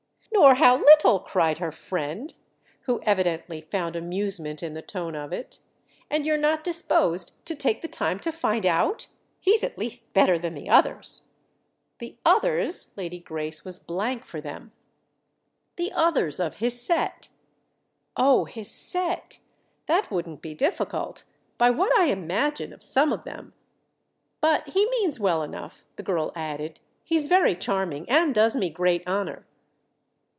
[0.33, 2.33] "Nor how little!" cried her friend,
[2.83, 5.59] who evidently found amusement in the tone of it.
[6.09, 9.05] "And you're not disposed to take the time to find out?
[9.39, 11.21] He's at least better than the others."
[11.99, 14.71] "The 'others'?"—Lady Grace was blank for them.
[15.75, 17.27] "The others of his set."
[18.17, 19.39] "Oh, his set!
[19.85, 23.53] That wouldn't be difficult—by what I imagine of some of them.
[24.41, 29.05] But he means well enough," the girl added; "he's very charming and does me great
[29.07, 29.45] honour."